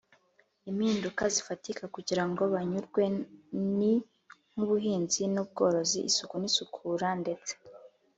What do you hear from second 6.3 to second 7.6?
n isukura ndetse